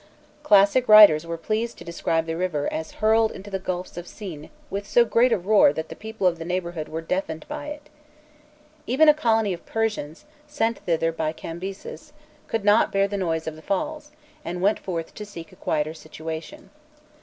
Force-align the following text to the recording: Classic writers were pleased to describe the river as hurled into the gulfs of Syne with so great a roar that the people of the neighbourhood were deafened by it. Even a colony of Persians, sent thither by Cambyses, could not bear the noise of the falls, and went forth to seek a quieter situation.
Classic 0.41 0.87
writers 0.89 1.27
were 1.27 1.37
pleased 1.37 1.77
to 1.77 1.83
describe 1.83 2.25
the 2.25 2.35
river 2.35 2.67
as 2.73 2.93
hurled 2.93 3.31
into 3.31 3.51
the 3.51 3.59
gulfs 3.59 3.97
of 3.97 4.07
Syne 4.07 4.49
with 4.71 4.87
so 4.87 5.05
great 5.05 5.31
a 5.31 5.37
roar 5.37 5.71
that 5.73 5.89
the 5.89 5.95
people 5.95 6.25
of 6.25 6.39
the 6.39 6.43
neighbourhood 6.43 6.87
were 6.89 7.03
deafened 7.03 7.45
by 7.47 7.67
it. 7.67 7.87
Even 8.87 9.07
a 9.07 9.13
colony 9.13 9.53
of 9.53 9.63
Persians, 9.63 10.25
sent 10.47 10.79
thither 10.79 11.11
by 11.11 11.33
Cambyses, 11.33 12.13
could 12.47 12.65
not 12.65 12.91
bear 12.91 13.07
the 13.07 13.15
noise 13.15 13.45
of 13.45 13.55
the 13.55 13.61
falls, 13.61 14.09
and 14.43 14.59
went 14.59 14.79
forth 14.79 15.13
to 15.13 15.23
seek 15.23 15.51
a 15.51 15.55
quieter 15.55 15.93
situation. 15.93 16.71